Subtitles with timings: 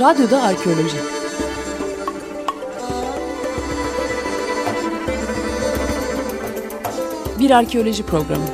[0.00, 0.96] Radyoda Arkeoloji
[7.38, 8.44] Bir arkeoloji programı.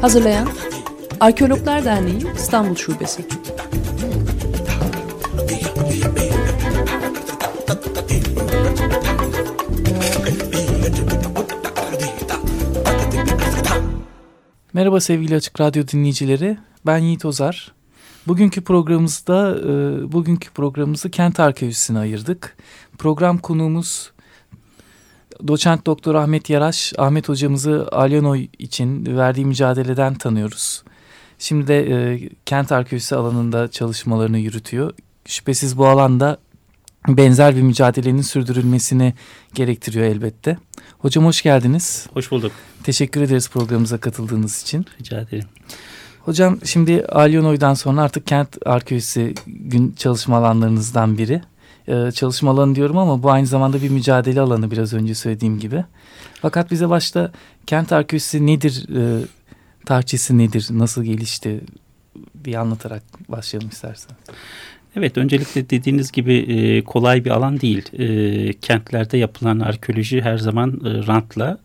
[0.00, 0.48] Hazırlayan
[1.20, 3.33] Arkeologlar Derneği İstanbul Şubesi.
[14.84, 16.58] Merhaba sevgili Açık Radyo dinleyicileri.
[16.86, 17.72] Ben Yiğit Ozar.
[18.26, 22.56] Bugünkü programımızda e, bugünkü programımızı kent arkeolojisine ayırdık.
[22.98, 24.12] Program konuğumuz
[25.48, 26.92] doçent doktor Ahmet Yaraş.
[26.98, 30.82] Ahmet hocamızı Alyanoy için verdiği mücadeleden tanıyoruz.
[31.38, 34.92] Şimdi de e, kent arkeolojisi alanında çalışmalarını yürütüyor.
[35.26, 36.38] Şüphesiz bu alanda
[37.08, 39.14] benzer bir mücadelenin sürdürülmesini
[39.54, 40.58] gerektiriyor elbette.
[40.98, 42.06] Hocam hoş geldiniz.
[42.12, 42.52] Hoş bulduk.
[42.82, 44.86] Teşekkür ederiz programımıza katıldığınız için.
[45.00, 45.48] Rica ederim.
[46.20, 51.42] Hocam şimdi Alyonoy'dan sonra artık kent arkeolojisi gün çalışma alanlarınızdan biri.
[51.88, 55.84] Ee, çalışma alanı diyorum ama bu aynı zamanda bir mücadele alanı biraz önce söylediğim gibi.
[56.42, 57.32] Fakat bize başta
[57.66, 59.24] kent arkeolojisi nedir, e,
[59.86, 61.60] tarihçesi nedir, nasıl gelişti
[62.34, 64.16] bir anlatarak başlayalım istersen.
[64.96, 67.82] Evet öncelikle dediğiniz gibi e, kolay bir alan değil.
[67.98, 71.58] E, kentlerde yapılan arkeoloji her zaman e, rantla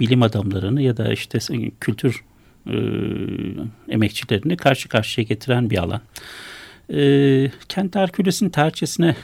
[0.00, 1.38] bilim adamlarını ya da işte
[1.80, 2.24] kültür
[3.88, 6.00] emekçilerini karşı karşıya getiren bir alan.
[7.68, 9.16] Kent arkeolojisinin tarihçesine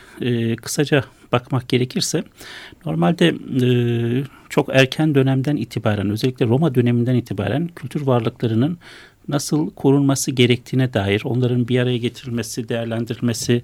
[0.57, 2.25] kısaca bakmak gerekirse
[2.87, 3.35] normalde
[4.49, 8.79] çok erken dönemden itibaren özellikle Roma döneminden itibaren kültür varlıklarının
[9.29, 13.63] nasıl korunması gerektiğine dair onların bir araya getirilmesi, değerlendirilmesi,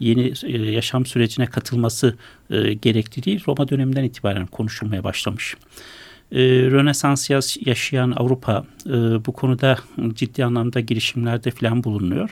[0.00, 2.16] yeni e, yaşam sürecine katılması
[2.50, 5.56] e, gerekliliği Roma döneminden itibaren konuşulmaya başlamış.
[6.32, 7.30] E, Rönesans
[7.66, 8.64] yaşayan Avrupa
[9.26, 9.78] bu konuda
[10.14, 12.30] ciddi anlamda girişimlerde falan bulunuyor.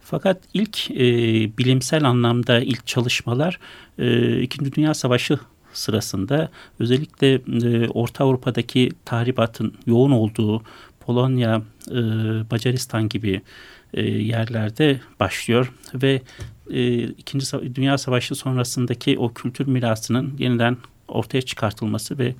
[0.00, 0.90] Fakat ilk
[1.58, 3.58] bilimsel anlamda ilk çalışmalar
[4.42, 5.38] İkinci Dünya Savaşı
[5.72, 7.40] sırasında özellikle
[7.88, 10.62] Orta Avrupa'daki tahribatın yoğun olduğu
[11.06, 12.00] Polonya, e,
[12.50, 13.42] Macaristan gibi
[13.94, 16.22] e, yerlerde başlıyor ve
[16.70, 20.76] e, İkinci Dünya Savaşı sonrasındaki o kültür mirasının yeniden
[21.08, 22.34] ortaya çıkartılması ve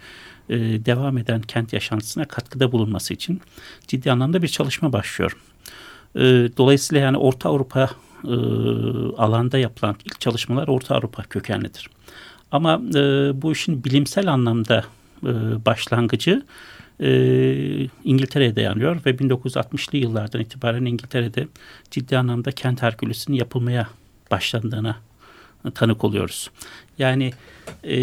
[0.48, 3.40] e, devam eden kent yaşantısına katkıda bulunması için
[3.86, 5.36] ciddi anlamda bir çalışma başlıyor.
[6.14, 6.20] E,
[6.56, 7.90] dolayısıyla yani Orta Avrupa
[8.24, 8.34] e,
[9.16, 11.90] alanda yapılan ilk çalışmalar Orta Avrupa kökenlidir.
[12.52, 13.02] Ama e,
[13.42, 14.84] bu işin bilimsel anlamda
[15.22, 15.32] e,
[15.64, 16.42] başlangıcı
[17.00, 21.48] e, İngiltere'ye dayanıyor ve 1960'lı yıllardan itibaren İngiltere'de
[21.90, 23.88] ciddi anlamda kent herkülüsünün yapılmaya
[24.30, 24.96] başlandığına
[25.74, 26.50] tanık oluyoruz.
[26.98, 27.32] Yani
[27.84, 27.98] e,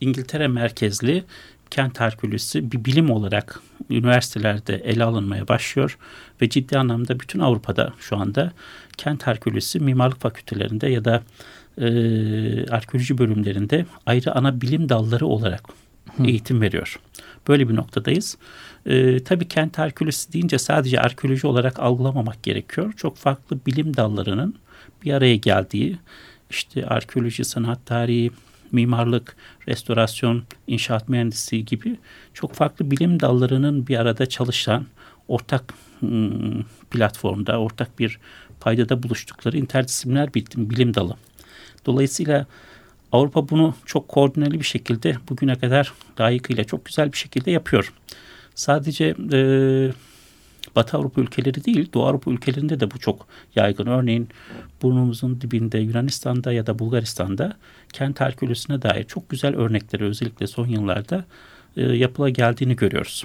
[0.00, 1.24] İngiltere merkezli
[1.70, 5.98] kent herkülüsü bir bilim olarak üniversitelerde ele alınmaya başlıyor
[6.42, 8.52] ve ciddi anlamda bütün Avrupa'da şu anda
[8.96, 11.22] kent herkülüsü mimarlık fakültelerinde ya da
[11.78, 11.86] e,
[12.66, 15.62] arkeoloji bölümlerinde ayrı ana bilim dalları olarak
[16.24, 17.00] eğitim veriyor.
[17.48, 18.38] Böyle bir noktadayız.
[18.86, 22.92] Ee, tabii kent arkeolojisi deyince sadece arkeoloji olarak algılamamak gerekiyor.
[22.96, 24.54] Çok farklı bilim dallarının
[25.04, 25.98] bir araya geldiği
[26.50, 28.30] işte arkeoloji, sanat tarihi,
[28.72, 29.36] mimarlık,
[29.68, 31.96] restorasyon, inşaat mühendisliği gibi
[32.34, 34.86] çok farklı bilim dallarının bir arada çalışan
[35.28, 38.18] ortak ım, platformda, ortak bir
[38.60, 41.16] paydada buluştukları interdisipliner bilim dalı.
[41.86, 42.46] Dolayısıyla
[43.14, 47.92] Avrupa bunu çok koordineli bir şekilde bugüne kadar layıkıyla çok güzel bir şekilde yapıyor.
[48.54, 49.38] Sadece e,
[50.76, 53.86] Batı Avrupa ülkeleri değil, Doğu Avrupa ülkelerinde de bu çok yaygın.
[53.86, 54.28] Örneğin
[54.82, 57.56] burnumuzun dibinde Yunanistan'da ya da Bulgaristan'da
[57.92, 61.24] kent arkeolojisine dair çok güzel örnekleri özellikle son yıllarda
[61.76, 63.24] e, yapıla geldiğini görüyoruz.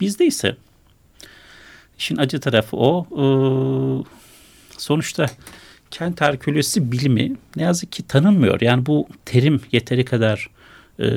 [0.00, 0.56] Bizde ise
[1.98, 3.06] işin acı tarafı o.
[3.10, 3.24] E,
[4.78, 5.26] sonuçta
[5.90, 8.60] kent arkeolojisi bilimi ne yazık ki tanınmıyor.
[8.60, 10.50] Yani bu terim yeteri kadar
[11.00, 11.08] e,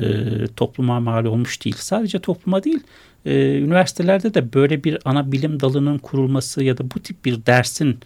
[0.56, 1.76] topluma mal olmuş değil.
[1.78, 2.80] Sadece topluma değil,
[3.26, 8.00] e, üniversitelerde de böyle bir ana bilim dalının kurulması ya da bu tip bir dersin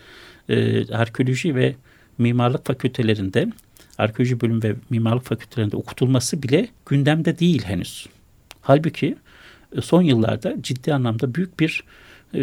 [0.49, 1.75] e, arkeoloji ve
[2.19, 3.53] mimarlık fakültelerinde,
[3.99, 8.07] arkeoloji bölüm ve mimarlık fakültelerinde okutulması bile gündemde değil henüz.
[8.61, 9.17] Halbuki
[9.77, 11.85] e, son yıllarda ciddi anlamda büyük bir
[12.35, 12.41] e,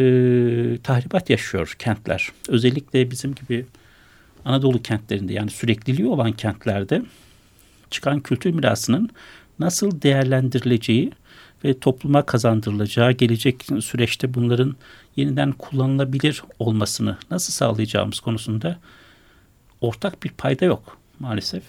[0.84, 2.30] tahribat yaşıyor kentler.
[2.50, 3.66] Özellikle bizim gibi
[4.46, 7.02] Anadolu kentlerinde yani sürekliliği olan kentlerde
[7.90, 9.10] çıkan kültür mirasının
[9.60, 11.12] nasıl değerlendirileceği
[11.66, 14.76] ve topluma kazandırılacağı gelecek süreçte bunların
[15.16, 18.80] yeniden kullanılabilir olmasını nasıl sağlayacağımız konusunda
[19.82, 21.64] ortak bir payda yok maalesef.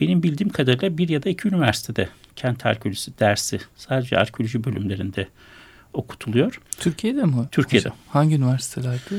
[0.00, 5.28] Benim bildiğim kadarıyla bir ya da iki üniversitede kent arkeolojisi dersi sadece arkeoloji bölümlerinde
[5.92, 6.60] okutuluyor.
[6.78, 7.48] Türkiye'de mi?
[7.52, 7.88] Türkiye'de.
[7.88, 7.98] Hocam?
[8.08, 9.14] Hangi üniversitelerde?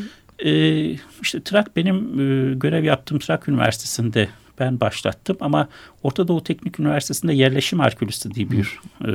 [0.46, 5.68] Ee, işte Trak benim e, görev yaptığım Trak Üniversitesi'nde ben başlattım ama
[6.04, 9.12] Orta Doğu Teknik Üniversitesi'nde yerleşim arkeolojisi diye bir e,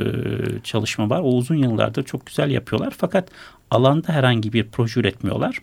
[0.62, 1.20] çalışma var.
[1.20, 3.28] O uzun yıllardır çok güzel yapıyorlar fakat
[3.70, 5.58] alanda herhangi bir proje üretmiyorlar.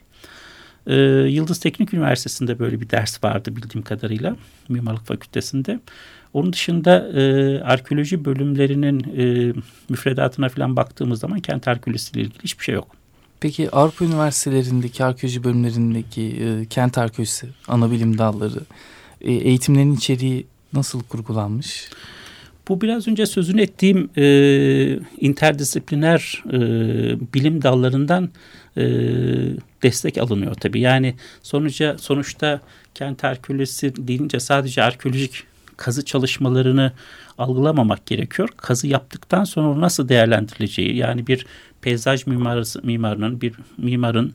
[0.87, 0.95] E,
[1.29, 4.35] Yıldız Teknik Üniversitesi'nde böyle bir ders vardı bildiğim kadarıyla
[4.69, 5.79] Mimarlık Fakültesi'nde.
[6.33, 9.53] Onun dışında e, arkeoloji bölümlerinin e,
[9.89, 13.00] müfredatına falan baktığımız zaman kent arkeolojisi ile ilgili hiçbir şey yok.
[13.41, 18.59] Peki Avrupa üniversitelerindeki arkeoloji bölümlerindeki e, kent arkeolojisi ana bilim dalları
[19.21, 21.89] e, eğitimlerin içeriği nasıl kurgulanmış?
[22.67, 24.25] Bu biraz önce sözünü ettiğim e,
[25.19, 26.59] interdisipliner e,
[27.33, 28.29] bilim dallarından
[28.77, 28.83] e,
[29.83, 30.79] destek alınıyor tabii.
[30.79, 32.61] Yani sonuca sonuçta
[32.95, 35.43] kent arkeolojisi deyince sadece arkeolojik
[35.81, 36.91] kazı çalışmalarını
[37.37, 38.49] algılamamak gerekiyor.
[38.57, 41.45] Kazı yaptıktan sonra nasıl değerlendirileceği yani bir
[41.81, 44.33] peyzaj mimarı, mimarının bir mimarın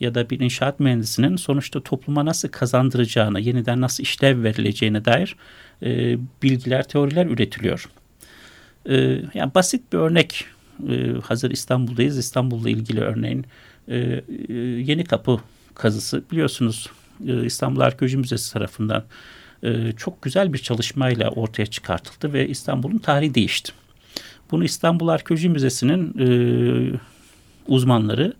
[0.00, 5.36] ya da bir inşaat mühendisinin sonuçta topluma nasıl kazandıracağını, yeniden nasıl işlev verileceğine dair
[5.82, 7.88] e, bilgiler, teoriler üretiliyor.
[8.86, 8.94] E,
[9.34, 10.44] yani basit bir örnek,
[10.88, 13.46] e, hazır İstanbul'dayız, İstanbul'la ilgili örneğin
[13.88, 13.96] e,
[14.48, 15.40] e, Yeni Kapı
[15.74, 16.90] kazısı biliyorsunuz
[17.26, 19.04] e, İstanbul Arkeoloji Müzesi tarafından
[19.62, 23.72] e, çok güzel bir çalışmayla ortaya çıkartıldı ve İstanbul'un tarihi değişti.
[24.50, 26.28] Bunu İstanbul Arkeoloji Müzesi'nin e,
[27.68, 28.32] uzmanları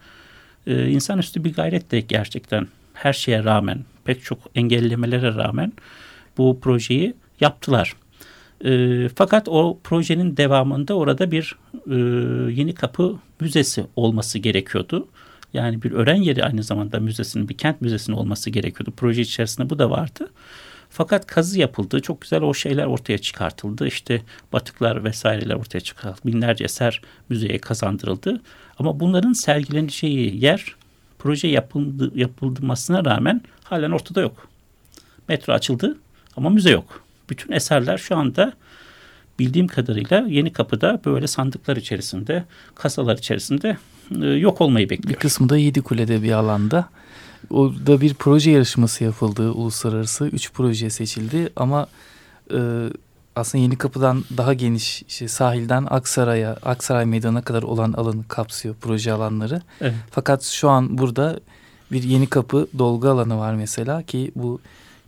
[0.66, 5.72] e, insanüstü bir gayretle gerçekten her şeye rağmen pek çok engellemelere rağmen
[6.38, 7.94] bu projeyi yaptılar.
[8.64, 11.56] E, fakat o projenin devamında orada bir
[11.90, 11.94] e,
[12.52, 15.08] yeni kapı müzesi olması gerekiyordu.
[15.52, 18.92] Yani bir öğren yeri aynı zamanda müzesinin bir kent müzesinin olması gerekiyordu.
[18.96, 20.30] Proje içerisinde bu da vardı.
[20.90, 22.00] Fakat kazı yapıldı.
[22.00, 23.86] Çok güzel o şeyler ortaya çıkartıldı.
[23.86, 24.22] İşte
[24.52, 26.32] batıklar vesaireler ortaya çıkartıldı.
[26.32, 28.40] Binlerce eser müzeye kazandırıldı.
[28.78, 30.74] Ama bunların sergileneceği yer
[31.18, 34.48] proje yapıldı, yapılmasına rağmen halen ortada yok.
[35.28, 35.98] Metro açıldı
[36.36, 37.04] ama müze yok.
[37.30, 38.52] Bütün eserler şu anda
[39.38, 42.44] bildiğim kadarıyla Yeni Kapı'da böyle sandıklar içerisinde,
[42.74, 43.76] kasalar içerisinde
[44.22, 45.14] e, yok olmayı bekliyor.
[45.14, 46.88] Bir kısmı da Yedikule'de bir alanda.
[47.50, 50.26] Orada bir proje yarışması yapıldı uluslararası.
[50.26, 51.86] Üç proje seçildi ama
[52.54, 52.88] e,
[53.36, 59.12] aslında Yeni Kapı'dan daha geniş işte sahilden Aksaray'a, Aksaray Meydanı'na kadar olan alanı kapsıyor proje
[59.12, 59.62] alanları.
[59.80, 59.94] Evet.
[60.10, 61.40] Fakat şu an burada
[61.92, 64.60] bir Yeni Kapı dolgu alanı var mesela ki bu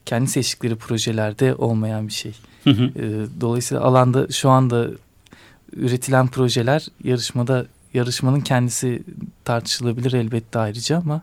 [0.07, 2.35] kendi seçtikleri projelerde olmayan bir şey.
[2.65, 2.85] Hı hı.
[2.85, 4.87] E, dolayısıyla alanda şu anda
[5.77, 9.03] üretilen projeler yarışmada yarışmanın kendisi
[9.45, 11.23] tartışılabilir elbette ayrıca ama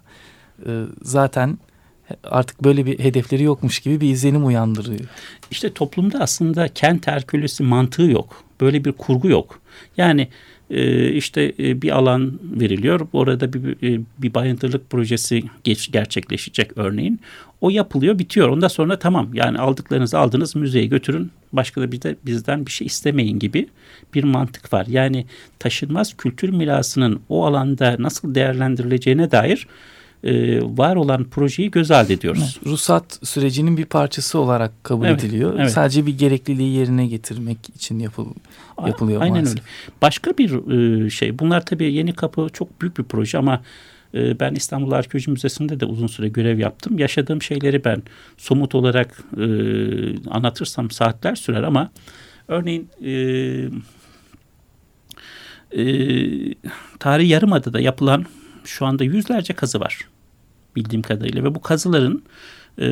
[0.66, 1.58] e, zaten
[2.24, 5.00] artık böyle bir hedefleri yokmuş gibi bir izlenim uyandırıyor.
[5.52, 8.44] İşte toplumda aslında kent arkeolojisi mantığı yok.
[8.62, 9.60] Böyle bir kurgu yok.
[9.98, 10.28] Yani
[10.70, 13.08] e, işte e, bir alan veriliyor.
[13.14, 15.44] Orada bir, e, bir bayındırlık projesi
[15.92, 17.20] gerçekleşecek örneğin.
[17.62, 18.50] O yapılıyor bitiyor.
[18.50, 21.32] Ondan sonra tamam yani aldıklarınızı aldınız müzeye götürün.
[21.54, 23.68] Başka da bir de bizden bir şey istemeyin gibi
[24.14, 24.86] bir mantık var.
[24.90, 25.26] Yani
[25.60, 29.68] taşınmaz kültür mirasının o alanda nasıl değerlendirileceğine dair
[30.24, 32.60] e, var olan projeyi göz ardı ediyoruz.
[32.66, 35.54] Ruhsat sürecinin bir parçası olarak kabul evet, ediliyor.
[35.60, 35.72] Evet.
[35.72, 38.26] Sadece bir gerekliliği yerine getirmek için yapıl,
[38.88, 39.22] yapılıyor.
[39.22, 39.60] Aynen maalesef.
[39.60, 39.68] öyle.
[40.02, 43.62] Başka bir e, şey bunlar tabii Yeni Kapı çok büyük bir proje ama
[44.14, 47.00] e, ben İstanbul Arkeoloji Müzesi'nde de uzun süre görev yaptım.
[47.00, 48.04] Yaşadığım şeyleri ben
[48.38, 49.44] somut olarak e,
[50.30, 51.92] anlatırsam saatler sürer ama
[52.48, 53.12] örneğin e,
[55.72, 55.84] e,
[57.00, 58.26] tarihi Yarımada'da yapılan
[58.70, 60.00] şu anda yüzlerce kazı var
[60.76, 62.24] bildiğim kadarıyla ve bu kazıların
[62.82, 62.90] e,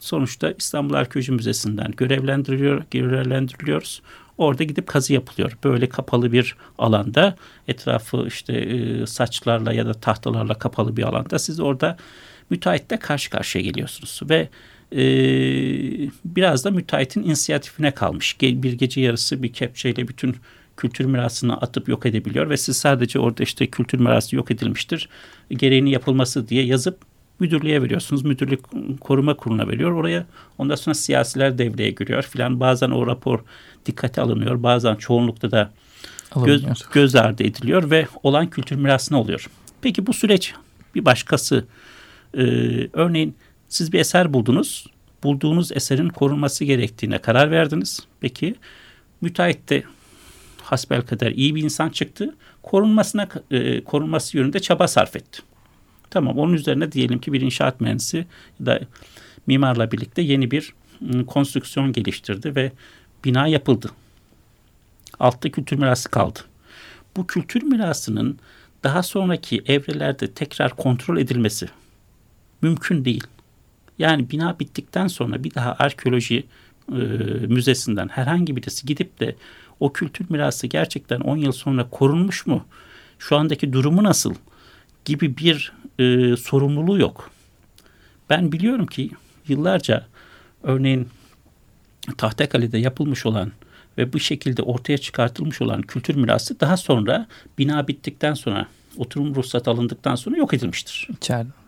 [0.00, 4.02] sonuçta İstanbul Arkeoloji Müzesi'nden görevlendiriliyor, görevlendiriliyoruz.
[4.38, 5.58] Orada gidip kazı yapılıyor.
[5.64, 7.36] Böyle kapalı bir alanda
[7.68, 11.96] etrafı işte e, saçlarla ya da tahtalarla kapalı bir alanda siz orada
[12.50, 14.48] müteahhitle karşı karşıya geliyorsunuz ve
[14.92, 15.02] e,
[16.24, 18.40] biraz da müteahhitin inisiyatifine kalmış.
[18.40, 20.36] Bir gece yarısı bir kepçeyle bütün
[20.80, 25.08] kültür mirasını atıp yok edebiliyor ve siz sadece orada işte kültür mirası yok edilmiştir
[25.50, 26.98] gereğini yapılması diye yazıp
[27.40, 28.24] müdürlüğe veriyorsunuz.
[28.24, 28.60] Müdürlük
[29.00, 29.92] koruma kuruluna veriyor.
[29.92, 30.26] Oraya
[30.58, 32.60] ondan sonra siyasiler devreye giriyor filan.
[32.60, 33.40] Bazen o rapor
[33.86, 34.62] dikkate alınıyor.
[34.62, 35.72] Bazen çoğunlukta da
[36.44, 39.46] göz, göz ardı ediliyor ve olan kültür mirasına oluyor.
[39.82, 40.54] Peki bu süreç
[40.94, 41.64] bir başkası
[42.34, 42.42] e,
[42.92, 43.36] örneğin
[43.68, 44.86] siz bir eser buldunuz.
[45.22, 48.00] Bulduğunuz eserin korunması gerektiğine karar verdiniz.
[48.20, 48.54] Peki
[49.20, 49.82] müteahhit de
[50.70, 52.34] hasbel kadar iyi bir insan çıktı.
[52.62, 55.42] Korunmasına e, korunması yönünde çaba sarf etti.
[56.10, 58.26] Tamam onun üzerine diyelim ki bir inşaat mühendisi
[58.66, 58.80] da
[59.46, 60.74] mimarla birlikte yeni bir
[61.14, 62.72] ıı, konstrüksiyon geliştirdi ve
[63.24, 63.90] bina yapıldı.
[65.20, 66.38] Altta kültür mirası kaldı.
[67.16, 68.38] Bu kültür mirasının
[68.84, 71.68] daha sonraki evrelerde tekrar kontrol edilmesi
[72.62, 73.24] mümkün değil.
[73.98, 76.44] Yani bina bittikten sonra bir daha arkeoloji
[76.88, 76.94] e,
[77.46, 79.36] müzesinden herhangi birisi gidip de
[79.80, 82.64] o kültür mirası gerçekten 10 yıl sonra korunmuş mu?
[83.18, 84.34] Şu andaki durumu nasıl?
[85.04, 87.30] Gibi bir e, sorumluluğu yok.
[88.30, 89.10] Ben biliyorum ki
[89.48, 90.06] yıllarca
[90.62, 91.08] örneğin
[92.18, 93.52] Tahtakale'de yapılmış olan
[93.98, 97.26] ve bu şekilde ortaya çıkartılmış olan kültür mirası daha sonra
[97.58, 101.08] bina bittikten sonra oturum ruhsatı alındıktan sonra yok edilmiştir.
[101.16, 101.59] İçeride.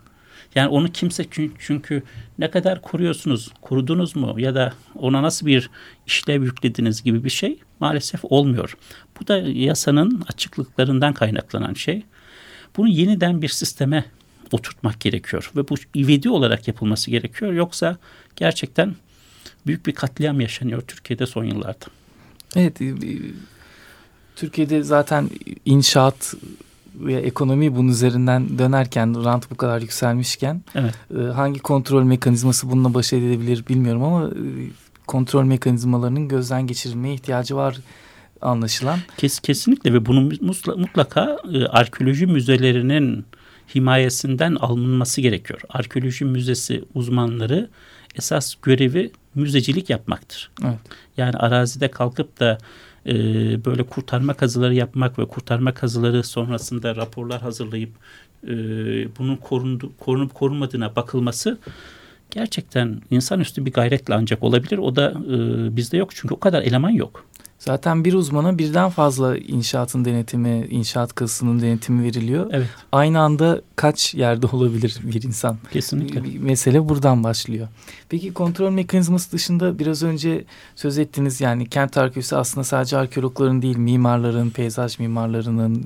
[0.55, 1.25] Yani onu kimse
[1.59, 2.03] çünkü
[2.39, 5.69] ne kadar koruyorsunuz, korudunuz mu ya da ona nasıl bir
[6.07, 8.77] işlev yüklediniz gibi bir şey maalesef olmuyor.
[9.19, 12.03] Bu da yasanın açıklıklarından kaynaklanan şey.
[12.77, 14.05] Bunu yeniden bir sisteme
[14.51, 17.53] oturtmak gerekiyor ve bu ivedi olarak yapılması gerekiyor.
[17.53, 17.97] Yoksa
[18.35, 18.95] gerçekten
[19.67, 21.85] büyük bir katliam yaşanıyor Türkiye'de son yıllarda.
[22.55, 22.95] Evet, e,
[24.35, 25.29] Türkiye'de zaten
[25.65, 26.33] inşaat
[26.95, 30.93] ve ekonomi bunun üzerinden dönerken rant bu kadar yükselmişken evet.
[31.17, 34.31] E, hangi kontrol mekanizması bununla baş edebilir bilmiyorum ama e,
[35.07, 37.77] kontrol mekanizmalarının gözden geçirilmeye ihtiyacı var
[38.41, 38.99] anlaşılan.
[39.17, 40.39] Kes, kesinlikle ve bunun
[40.77, 43.25] mutlaka e, arkeoloji müzelerinin
[43.75, 45.61] himayesinden alınması gerekiyor.
[45.69, 47.69] Arkeoloji müzesi uzmanları
[48.15, 50.51] esas görevi müzecilik yapmaktır.
[50.63, 50.79] Evet.
[51.17, 52.57] Yani arazide kalkıp da
[53.07, 53.13] e,
[53.65, 57.89] böyle kurtarma kazıları yapmak ve kurtarma kazıları sonrasında raporlar hazırlayıp
[58.47, 58.55] e,
[59.17, 61.57] bunun korundu, korunup korunmadığına bakılması
[62.31, 64.77] gerçekten insanüstü bir gayretle ancak olabilir.
[64.77, 65.35] O da e,
[65.75, 67.25] bizde yok çünkü o kadar eleman yok.
[67.65, 72.49] Zaten bir uzmana birden fazla inşaatın denetimi, inşaat kasının denetimi veriliyor.
[72.51, 72.67] Evet.
[72.91, 75.57] Aynı anda kaç yerde olabilir bir insan?
[75.71, 76.21] Kesinlikle.
[76.39, 77.67] Mesele buradan başlıyor.
[78.09, 83.77] Peki kontrol mekanizması dışında biraz önce söz ettiğiniz yani kent arkeolojisi aslında sadece arkeologların değil
[83.77, 85.85] mimarların, peyzaj mimarlarının,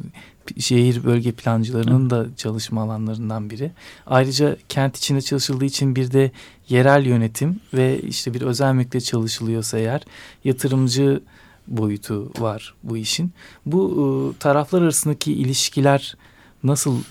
[0.59, 3.71] şehir bölge plancılarının da çalışma alanlarından biri.
[4.05, 6.31] Ayrıca kent içinde çalışıldığı için bir de
[6.69, 10.01] yerel yönetim ve işte bir özel mülkte çalışılıyorsa eğer
[10.43, 11.21] yatırımcı
[11.67, 13.31] boyutu var bu işin.
[13.65, 16.15] Bu e, taraflar arasındaki ilişkiler
[16.63, 17.01] nasıl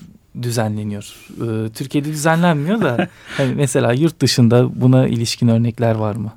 [0.43, 1.17] düzenleniyor?
[1.31, 6.33] E, Türkiye'de düzenlenmiyor da hani mesela yurt dışında buna ilişkin örnekler var mı?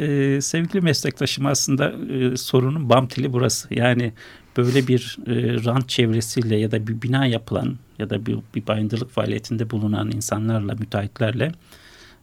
[0.00, 3.74] Ee, sevgili meslektaşım aslında e, sorunun bam tili burası.
[3.74, 4.12] Yani
[4.56, 9.10] böyle bir e, rant çevresiyle ya da bir bina yapılan ya da bir, bir bayındırlık
[9.10, 11.52] faaliyetinde bulunan insanlarla, müteahhitlerle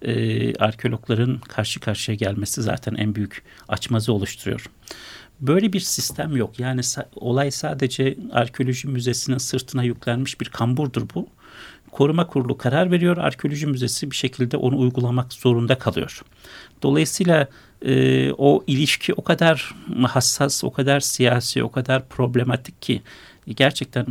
[0.01, 4.65] e, arkeologların karşı karşıya gelmesi zaten en büyük açmazı oluşturuyor.
[5.41, 6.59] Böyle bir sistem yok.
[6.59, 6.81] Yani
[7.15, 11.27] olay sadece arkeoloji müzesinin sırtına yüklenmiş bir kamburdur bu.
[11.91, 13.17] Koruma kurulu karar veriyor.
[13.17, 16.21] Arkeoloji müzesi bir şekilde onu uygulamak zorunda kalıyor.
[16.83, 17.47] Dolayısıyla
[17.85, 23.01] e, o ilişki o kadar hassas, o kadar siyasi, o kadar problematik ki
[23.47, 24.05] gerçekten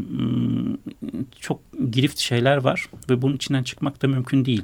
[1.40, 1.60] çok
[1.90, 4.62] girift şeyler var ve bunun içinden çıkmak da mümkün değil.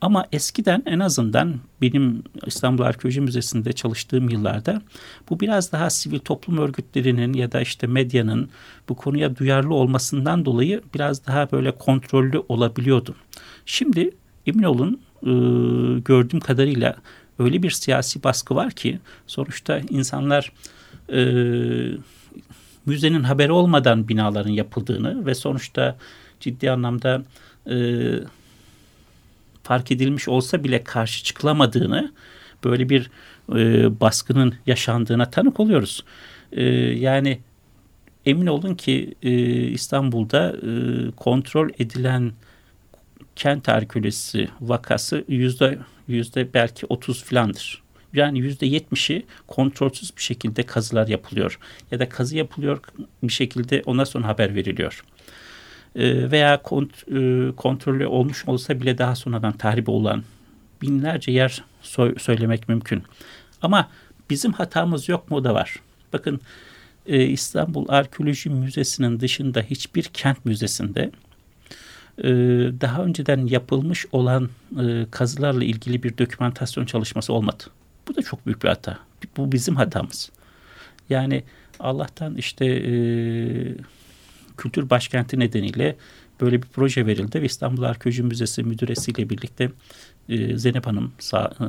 [0.00, 4.82] Ama eskiden en azından benim İstanbul Arkeoloji Müzesi'nde çalıştığım yıllarda
[5.30, 8.48] bu biraz daha sivil toplum örgütlerinin ya da işte medyanın
[8.88, 13.14] bu konuya duyarlı olmasından dolayı biraz daha böyle kontrollü olabiliyordu.
[13.66, 14.10] Şimdi
[14.46, 15.30] emin olun e,
[16.00, 16.96] gördüğüm kadarıyla
[17.38, 20.52] öyle bir siyasi baskı var ki sonuçta insanlar
[21.12, 21.20] e,
[22.86, 25.96] müzenin haberi olmadan binaların yapıldığını ve sonuçta
[26.40, 27.22] ciddi anlamda
[27.70, 27.76] e,
[29.68, 32.12] fark edilmiş olsa bile karşı çıkılamadığını
[32.64, 33.10] böyle bir
[33.54, 36.04] e, baskının yaşandığına tanık oluyoruz.
[36.52, 36.64] E,
[36.98, 37.40] yani
[38.26, 39.30] emin olun ki e,
[39.66, 40.70] İstanbul'da e,
[41.10, 42.32] kontrol edilen
[43.36, 47.82] kent arkeolojisi vakası yüzde yüzde belki otuz filandır.
[48.12, 51.58] Yani yüzde yetmişi kontrolsüz bir şekilde kazılar yapılıyor.
[51.90, 52.80] Ya da kazı yapılıyor
[53.22, 55.04] bir şekilde ondan sonra haber veriliyor.
[55.98, 60.22] Ee, veya kont, e, kontrollü olmuş olsa bile daha sonradan tahribi olan
[60.82, 61.64] binlerce yer
[62.18, 63.02] söylemek mümkün.
[63.62, 63.88] Ama
[64.30, 65.76] bizim hatamız yok mu o da var.
[66.12, 66.40] Bakın
[67.06, 71.10] e, İstanbul Arkeoloji Müzesi'nin dışında hiçbir kent müzesinde
[72.18, 72.28] e,
[72.80, 74.48] daha önceden yapılmış olan
[75.10, 77.64] kazılarla ilgili bir dokümantasyon çalışması olmadı.
[78.08, 78.98] Bu da çok büyük bir hata.
[79.36, 80.30] Bu bizim hatamız.
[81.10, 81.44] Yani
[81.80, 82.66] Allah'tan işte
[84.58, 85.96] kültür başkenti nedeniyle
[86.40, 89.70] böyle bir proje verildi ve İstanbul Arkeoloji Müzesi müdüresiyle birlikte
[90.28, 91.12] e, Zeynep Hanım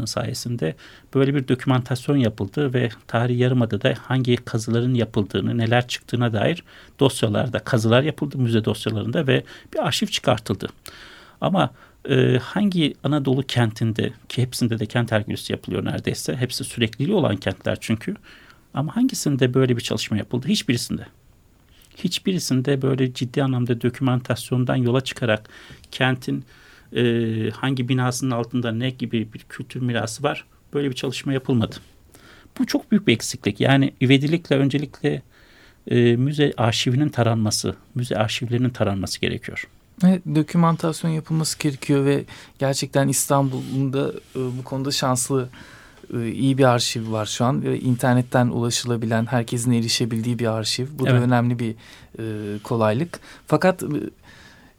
[0.03, 0.75] e, sayesinde
[1.15, 6.63] böyle bir dokümantasyon yapıldı ve tarih yarımadada hangi kazıların yapıldığını, neler çıktığına dair
[6.99, 9.43] dosyalarda kazılar yapıldı müze dosyalarında ve
[9.73, 10.67] bir arşiv çıkartıldı.
[11.41, 11.71] Ama
[12.09, 16.35] e, hangi Anadolu kentinde ki hepsinde de kent arkeolojisi yapılıyor neredeyse.
[16.35, 18.15] Hepsi sürekliliği olan kentler çünkü.
[18.73, 20.47] Ama hangisinde böyle bir çalışma yapıldı?
[20.47, 21.05] Hiçbirisinde.
[22.03, 25.49] Hiçbirisinde böyle ciddi anlamda dokümantasyondan yola çıkarak
[25.91, 26.45] kentin
[26.95, 27.01] e,
[27.49, 31.75] hangi binasının altında ne gibi bir kültür mirası var böyle bir çalışma yapılmadı.
[32.59, 33.59] Bu çok büyük bir eksiklik.
[33.59, 35.21] Yani üvedilikle öncelikle
[35.87, 39.67] e, müze arşivinin taranması, müze arşivlerinin taranması gerekiyor.
[40.05, 42.23] Evet, dokümantasyon yapılması gerekiyor ve
[42.59, 45.49] gerçekten İstanbul'un da e, bu konuda şanslı
[46.13, 50.87] iyi bir arşiv var şu an ve internetten ulaşılabilen herkesin erişebildiği bir arşiv.
[50.91, 51.21] Bu evet.
[51.21, 51.75] da önemli bir
[52.19, 52.23] e,
[52.63, 53.19] kolaylık.
[53.47, 53.87] Fakat e,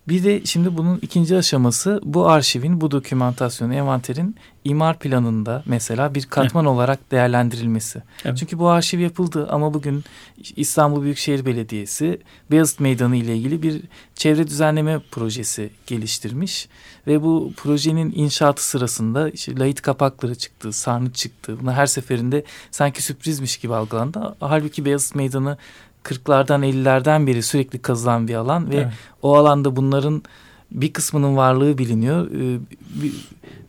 [0.08, 6.26] bir de şimdi bunun ikinci aşaması bu arşivin, bu dokümantasyonu, envanterin imar planında mesela bir
[6.26, 6.74] katman evet.
[6.74, 8.02] olarak değerlendirilmesi.
[8.24, 8.38] Evet.
[8.38, 10.04] Çünkü bu arşiv yapıldı ama bugün
[10.56, 13.82] İstanbul Büyükşehir Belediyesi Beyazıt Meydanı ile ilgili bir
[14.14, 16.68] çevre düzenleme projesi geliştirmiş.
[17.06, 21.56] Ve bu projenin inşaatı sırasında işte layit kapakları çıktı, sarnıç çıktı.
[21.60, 24.36] Bunlar her seferinde sanki sürprizmiş gibi algılandı.
[24.40, 25.58] Halbuki Beyazıt Meydanı
[26.04, 28.92] 40'lardan 50'lerden beri sürekli kazılan bir alan ve evet.
[29.22, 30.22] o alanda bunların
[30.70, 32.30] bir kısmının varlığı biliniyor.
[32.30, 32.58] Ee,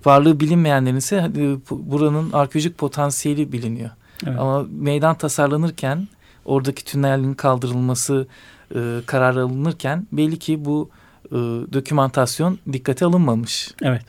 [0.06, 3.90] varlığı bilinmeyenlerin ise e, buranın arkeolojik potansiyeli biliniyor.
[4.28, 4.40] Evet.
[4.40, 6.08] Ama meydan tasarlanırken
[6.46, 8.28] oradaki tünelin kaldırılması
[8.76, 10.90] e, karar alınırken belli ki bu
[11.26, 11.36] e,
[11.74, 13.72] dokümantasyon dikkate alınmamış.
[13.82, 14.02] Evet.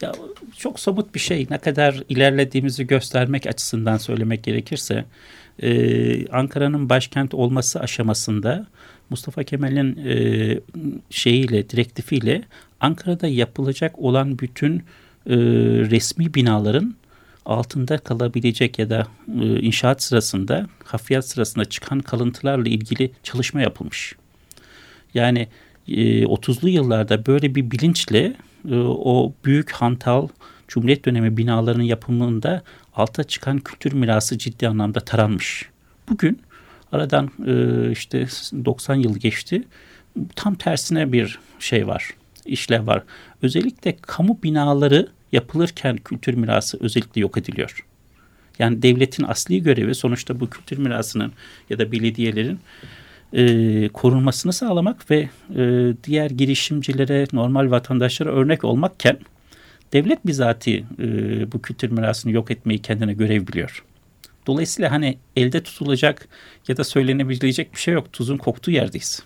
[0.00, 0.12] Ya
[0.58, 1.46] çok somut bir şey.
[1.50, 5.04] Ne kadar ilerlediğimizi göstermek açısından söylemek gerekirse
[5.62, 8.66] e, Ankara'nın başkent olması aşamasında
[9.10, 10.60] Mustafa Kemal'in e,
[11.10, 12.42] şeyiyle, direktifiyle
[12.80, 14.76] Ankara'da yapılacak olan bütün
[15.26, 15.36] e,
[15.90, 16.94] resmi binaların
[17.46, 19.06] altında kalabilecek ya da
[19.40, 24.14] e, inşaat sırasında, hafriyat sırasında çıkan kalıntılarla ilgili çalışma yapılmış.
[25.14, 25.48] Yani
[25.88, 28.34] e, 30'lu yıllarda böyle bir bilinçle
[28.70, 30.28] e, o büyük hantal
[30.68, 32.62] Cumhuriyet dönemi binalarının yapımında
[32.96, 35.68] alta çıkan kültür mirası ciddi anlamda taranmış.
[36.08, 36.40] Bugün
[36.92, 38.26] aradan e, işte
[38.64, 39.64] 90 yıl geçti.
[40.36, 42.10] Tam tersine bir şey var,
[42.46, 43.02] işlev var.
[43.42, 47.86] Özellikle kamu binaları yapılırken kültür mirası özellikle yok ediliyor.
[48.58, 51.32] Yani devletin asli görevi sonuçta bu kültür mirasının
[51.70, 52.58] ya da belediyelerin
[53.32, 59.18] e, korunmasını sağlamak ve e, diğer girişimcilere, normal vatandaşlara örnek olmakken
[59.92, 61.06] devlet bizatihi e,
[61.52, 63.84] bu kültür mirasını yok etmeyi kendine görev biliyor.
[64.46, 66.28] Dolayısıyla hani elde tutulacak
[66.68, 68.12] ya da söylenebilecek bir şey yok.
[68.12, 69.22] Tuzun koktuğu yerdeyiz.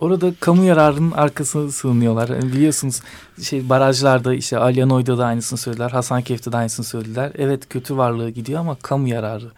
[0.00, 2.28] Orada kamu yararının arkasına sığınıyorlar.
[2.28, 3.00] Yani biliyorsunuz
[3.42, 5.90] şey barajlarda işte Alyanoy'da da aynısını söylediler.
[5.90, 7.32] Hasankeyf'te de aynısını söylediler.
[7.38, 9.52] Evet kötü varlığı gidiyor ama kamu yararı.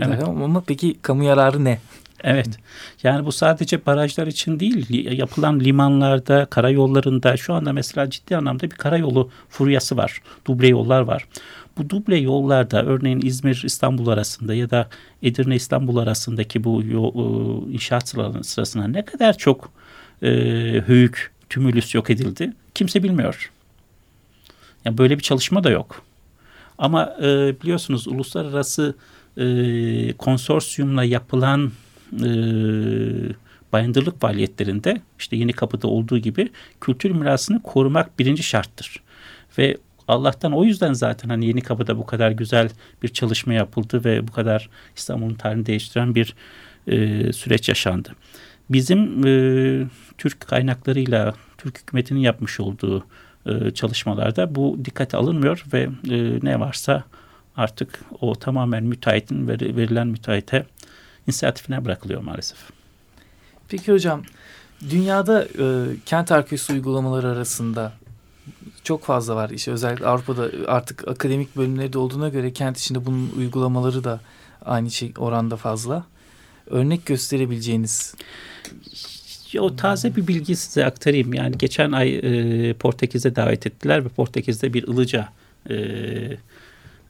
[0.00, 0.22] Evet.
[0.22, 1.78] Ama peki kamu yararı ne?
[2.24, 2.48] Evet.
[3.02, 8.76] Yani bu sadece barajlar için değil, yapılan limanlarda, karayollarında şu anda mesela ciddi anlamda bir
[8.76, 10.22] karayolu furyası var.
[10.46, 11.26] Duble yollar var.
[11.78, 14.88] Bu duble yollarda örneğin İzmir İstanbul arasında ya da
[15.22, 18.08] Edirne İstanbul arasındaki bu yol, inşaat
[18.42, 19.72] sırasına ne kadar çok
[20.22, 20.28] e,
[20.86, 23.50] höyük, tümülüs yok edildi kimse bilmiyor.
[24.84, 26.02] Yani böyle bir çalışma da yok.
[26.78, 28.94] Ama e, biliyorsunuz uluslararası
[29.36, 31.72] e, konsorsiyumla yapılan
[32.12, 32.28] e,
[33.72, 36.48] bayındırlık faaliyetlerinde işte Yeni Kapı'da olduğu gibi
[36.80, 39.02] kültür mirasını korumak birinci şarttır.
[39.58, 39.76] Ve
[40.08, 42.70] Allah'tan o yüzden zaten hani Yeni Kapı'da bu kadar güzel
[43.02, 46.34] bir çalışma yapıldı ve bu kadar İstanbul'un tarihini değiştiren bir
[46.86, 48.12] e, süreç yaşandı.
[48.70, 49.86] Bizim e,
[50.18, 53.04] Türk kaynaklarıyla Türk hükümetinin yapmış olduğu
[53.46, 57.04] e, çalışmalarda bu dikkate alınmıyor ve e, ne varsa
[57.56, 60.66] artık o tamamen müteahhitin verilen müteahhite
[61.26, 62.58] inisiyatifine bırakılıyor maalesef.
[63.68, 64.22] Peki hocam
[64.90, 67.92] dünyada e, kent arkeolojisi uygulamaları arasında
[68.84, 69.50] çok fazla var.
[69.50, 74.20] İşte özellikle Avrupa'da artık akademik bölümleri olduğuna göre kent içinde bunun uygulamaları da
[74.64, 76.06] aynı şey oranda fazla.
[76.70, 78.14] Örnek gösterebileceğiniz
[79.58, 81.34] o taze bir bilgi size aktarayım.
[81.34, 85.28] Yani geçen ay e, Portekiz'e davet ettiler ve Portekiz'de bir ılıca
[85.70, 85.76] e,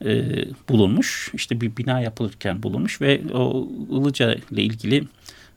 [0.04, 1.30] e, bulunmuş.
[1.34, 5.04] İşte bir bina yapılırken bulunmuş ve o Ilıca ile ilgili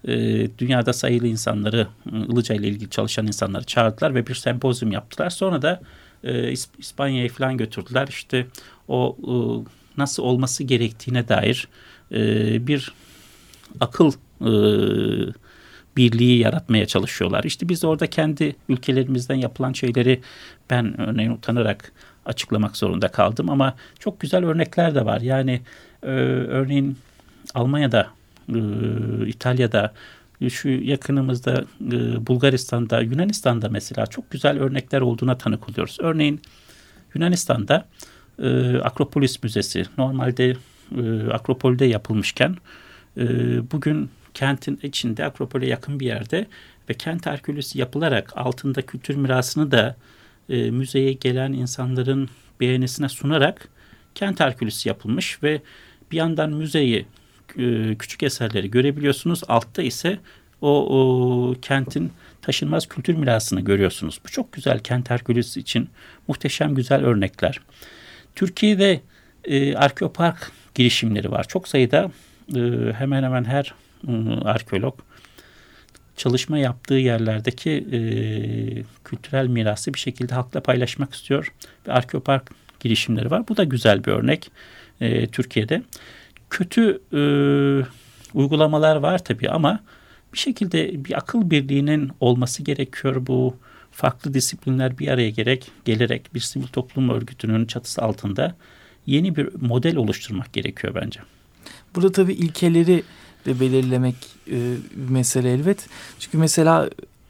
[0.08, 0.14] e,
[0.58, 5.30] dünyada sayılı insanları Ilıca ile ilgili çalışan insanları çağırdılar ve bir sempozyum yaptılar.
[5.30, 5.82] Sonra da
[6.24, 8.08] e, İspanya'ya falan götürdüler.
[8.08, 8.48] İşte
[8.88, 9.34] o e,
[9.98, 11.68] nasıl olması gerektiğine dair
[12.12, 12.94] e, bir
[13.80, 14.52] akıl e,
[15.98, 17.44] birliği yaratmaya çalışıyorlar.
[17.44, 20.22] İşte biz orada kendi ülkelerimizden yapılan şeyleri
[20.70, 21.92] ben örneğin utanarak
[22.26, 25.22] açıklamak zorunda kaldım ama çok güzel örnekler de var.
[25.22, 25.62] Yani
[26.04, 26.10] e,
[26.50, 26.98] örneğin
[27.54, 28.08] Almanya'da,
[28.50, 28.60] e,
[29.28, 29.94] İtalya'da
[30.50, 35.98] şu yakınımızda e, Bulgaristan'da, Yunanistan'da mesela çok güzel örnekler olduğuna tanık oluyoruz.
[36.00, 36.42] Örneğin
[37.16, 37.86] Yunanistan'da
[38.44, 40.56] e, Akropolis Müzesi normalde
[40.98, 42.56] e, Akropol'de yapılmışken
[43.18, 43.26] e,
[43.72, 46.48] bugün kentin içinde Akropol'e yakın bir yerde
[46.90, 49.96] ve kent arkeolojisi yapılarak altında kültür mirasını da
[50.50, 53.68] e, müzeye gelen insanların beğenisine sunarak
[54.16, 55.62] kent arkeolojisi yapılmış ve
[56.12, 57.06] bir yandan müzeyi
[57.58, 59.42] e, küçük eserleri görebiliyorsunuz.
[59.48, 60.20] Altta ise
[60.62, 64.20] o, o kentin taşınmaz kültür mirasını görüyorsunuz.
[64.26, 65.90] Bu çok güzel kent arkeolojisi için
[66.28, 67.60] muhteşem güzel örnekler.
[68.36, 69.02] Türkiye'de
[69.44, 71.48] e, arkeopark girişimleri var.
[71.48, 72.12] Çok sayıda
[72.56, 72.60] e,
[72.94, 73.74] hemen hemen her
[74.44, 75.00] arkeolog
[76.20, 78.00] çalışma yaptığı yerlerdeki e,
[79.04, 81.54] kültürel mirası bir şekilde halkla paylaşmak istiyor.
[81.88, 83.48] Ve arkeopark girişimleri var.
[83.48, 84.52] Bu da güzel bir örnek
[85.02, 85.84] e, Türkiye'de.
[86.50, 87.22] Kötü e,
[88.34, 89.80] uygulamalar var tabii ama
[90.34, 93.56] bir şekilde bir akıl birliğinin olması gerekiyor bu
[93.92, 98.56] farklı disiplinler bir araya gerek gelerek bir sivil toplum örgütünün çatısı altında
[99.06, 101.20] yeni bir model oluşturmak gerekiyor bence.
[101.96, 103.04] Burada tabii ilkeleri
[103.50, 104.16] de belirlemek
[104.48, 104.58] e,
[104.96, 105.88] bir mesele elbet.
[106.20, 106.90] Çünkü mesela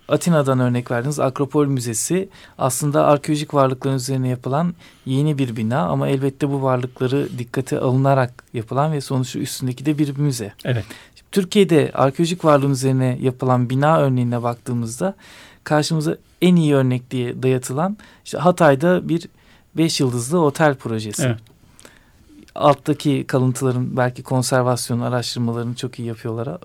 [0.09, 1.19] Atina'dan örnek verdiniz.
[1.19, 4.73] Akropol Müzesi aslında arkeolojik varlıkların üzerine yapılan
[5.05, 10.17] yeni bir bina ama elbette bu varlıkları dikkate alınarak yapılan ve sonuçta üstündeki de bir
[10.17, 10.53] müze.
[10.65, 10.85] Evet.
[11.31, 15.15] Türkiye'de arkeolojik varlığın üzerine yapılan bina örneğine baktığımızda
[15.63, 19.27] karşımıza en iyi örnek diye dayatılan işte Hatay'da bir
[19.77, 21.23] beş yıldızlı otel projesi.
[21.23, 21.37] Evet
[22.59, 26.57] alttaki kalıntıların belki konservasyon araştırmalarını çok iyi yapıyorlar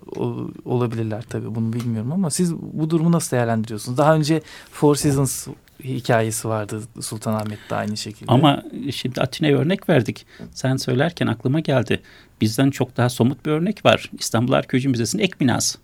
[0.64, 3.98] olabilirler tabii bunu bilmiyorum ama siz bu durumu nasıl değerlendiriyorsunuz?
[3.98, 5.46] Daha önce Four Seasons
[5.84, 8.32] hikayesi vardı Sultanahmet'te aynı şekilde.
[8.32, 10.26] Ama şimdi Atina'ya örnek verdik.
[10.52, 12.02] Sen söylerken aklıma geldi.
[12.40, 14.10] Bizden çok daha somut bir örnek var.
[14.18, 15.78] İstanbul Arkeoloji Müzesi'nin ek binası.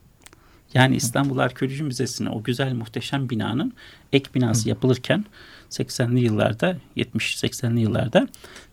[0.75, 3.73] Yani İstanbul Arkeoloji Müzesi'ne o güzel muhteşem binanın
[4.12, 5.25] ek binası yapılırken
[5.70, 8.28] 80'li yıllarda 70-80'li yıllarda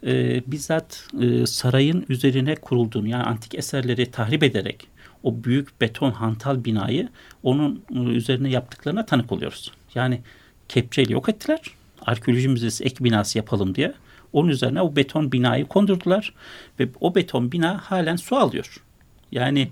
[0.05, 4.87] e, bizzat e, sarayın üzerine kurulduğunu yani antik eserleri tahrip ederek
[5.23, 7.09] o büyük beton hantal binayı
[7.43, 9.71] onun e, üzerine yaptıklarına tanık oluyoruz.
[9.95, 10.21] Yani
[10.69, 11.59] kepçeyle yok ettiler.
[12.01, 13.93] Arkeoloji Müzesi ek binası yapalım diye.
[14.33, 16.33] Onun üzerine o beton binayı kondurdular
[16.79, 18.83] ve o beton bina halen su alıyor.
[19.31, 19.69] Yani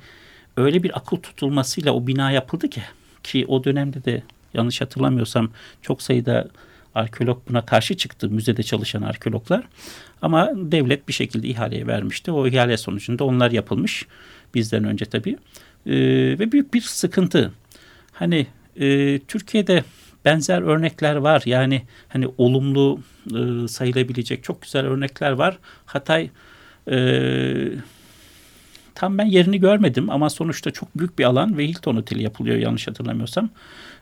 [0.58, 2.82] öyle bir akıl tutulmasıyla o bina yapıldı ki
[3.24, 5.50] ki o dönemde de yanlış hatırlamıyorsam
[5.82, 6.48] çok sayıda
[6.96, 9.64] arkeolog buna karşı çıktı müzede çalışan arkeologlar.
[10.22, 12.32] Ama devlet bir şekilde ihaleye vermişti.
[12.32, 14.06] O ihale sonucunda onlar yapılmış
[14.56, 15.38] bizden önce tabii.
[15.86, 15.94] Ee,
[16.40, 17.52] ve büyük bir sıkıntı.
[18.12, 18.48] Hani
[18.80, 19.84] e, Türkiye'de
[20.26, 21.44] benzer örnekler var.
[21.46, 25.58] Yani hani olumlu e, sayılabilecek çok güzel örnekler var.
[25.86, 26.30] Hatay
[26.92, 26.98] e,
[28.96, 32.88] tam ben yerini görmedim ama sonuçta çok büyük bir alan ve Hilton Oteli yapılıyor yanlış
[32.88, 33.50] hatırlamıyorsam.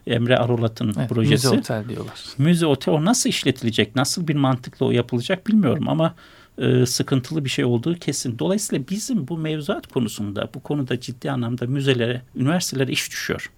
[0.06, 1.46] Emre Arolat'ın evet, projesi.
[1.46, 2.24] Müze otel diyorlar.
[2.38, 3.96] Müze otel o nasıl işletilecek?
[3.96, 6.14] Nasıl bir mantıkla o yapılacak bilmiyorum ama
[6.58, 8.38] e, sıkıntılı bir şey olduğu kesin.
[8.38, 13.50] Dolayısıyla bizim bu mevzuat konusunda bu konuda ciddi anlamda müzelere, üniversitelere iş düşüyor.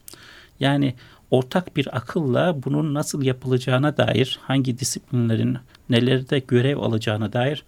[0.60, 0.94] Yani
[1.30, 5.58] ortak bir akılla bunun nasıl yapılacağına dair hangi disiplinlerin
[5.90, 7.64] nelerde görev alacağına dair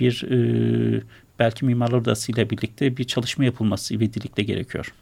[0.00, 1.02] bir e,
[1.38, 4.92] belki Mimarlar Odası ile birlikte bir çalışma yapılması ivedilikle gerekiyor.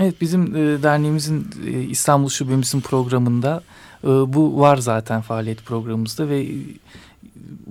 [0.00, 3.62] Evet bizim e, derneğimizin e, İstanbul Şubemizin programında
[4.04, 6.48] e, bu var zaten faaliyet programımızda ve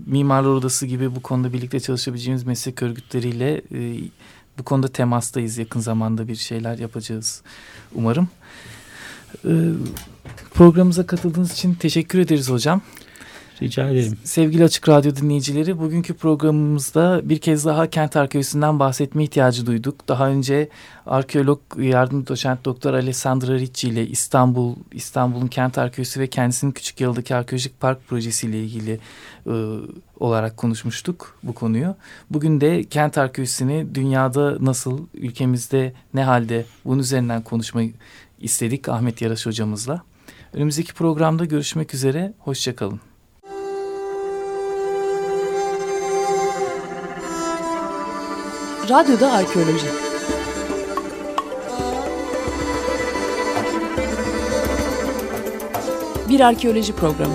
[0.05, 3.61] Mimarlar Odası gibi bu konuda birlikte çalışabileceğimiz meslek örgütleriyle
[4.59, 5.57] bu konuda temastayız.
[5.57, 7.41] Yakın zamanda bir şeyler yapacağız
[7.95, 8.29] umarım.
[10.53, 12.81] Programımıza katıldığınız için teşekkür ederiz hocam.
[13.61, 14.17] Rica ederim.
[14.23, 20.07] Sevgili Açık Radyo dinleyicileri bugünkü programımızda bir kez daha kent arkeolojisinden bahsetme ihtiyacı duyduk.
[20.07, 20.69] Daha önce
[21.05, 27.35] arkeolog yardım doçent doktor Alessandra Ricci ile İstanbul, İstanbul'un kent arkeolojisi ve kendisinin Küçük Yalı'daki
[27.35, 28.99] arkeolojik park projesiyle ilgili
[29.47, 29.53] e,
[30.19, 31.95] olarak konuşmuştuk bu konuyu.
[32.29, 37.93] Bugün de kent arkeolojisini dünyada nasıl, ülkemizde ne halde bunun üzerinden konuşmayı
[38.39, 40.01] istedik Ahmet Yaraş hocamızla.
[40.53, 43.10] Önümüzdeki programda görüşmek üzere, hoşçakalın.
[48.91, 49.87] Radyoda Arkeoloji
[56.29, 57.33] Bir arkeoloji programı.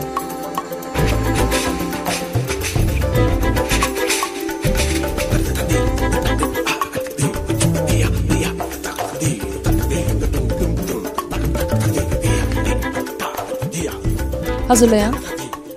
[14.69, 15.15] Hazırlayan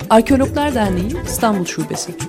[0.10, 2.29] Arkeologlar Derneği İstanbul Şubesi.